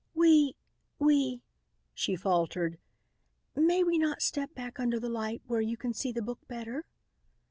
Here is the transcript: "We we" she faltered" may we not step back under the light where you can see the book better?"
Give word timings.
"We 0.15 0.55
we" 0.97 1.43
she 1.93 2.15
faltered" 2.15 2.79
may 3.69 3.83
we 3.83 3.99
not 3.99 4.23
step 4.23 4.55
back 4.55 4.79
under 4.79 4.99
the 4.99 5.09
light 5.09 5.43
where 5.45 5.61
you 5.61 5.77
can 5.77 5.93
see 5.93 6.11
the 6.11 6.23
book 6.23 6.39
better?" 6.47 6.85